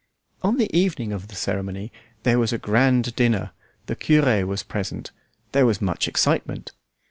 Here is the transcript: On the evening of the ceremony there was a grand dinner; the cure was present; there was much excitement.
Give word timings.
On 0.41 0.57
the 0.57 0.75
evening 0.75 1.13
of 1.13 1.27
the 1.27 1.35
ceremony 1.35 1.91
there 2.23 2.39
was 2.39 2.51
a 2.51 2.57
grand 2.57 3.15
dinner; 3.15 3.51
the 3.85 3.95
cure 3.95 4.47
was 4.47 4.63
present; 4.63 5.11
there 5.51 5.67
was 5.67 5.79
much 5.79 6.07
excitement. 6.07 6.71